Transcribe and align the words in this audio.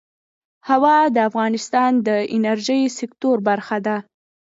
هوا 0.69 0.97
د 1.15 1.17
افغانستان 1.29 1.91
د 2.07 2.09
انرژۍ 2.35 2.81
سکتور 2.99 3.37
برخه 3.47 3.77
ده. 3.85 3.97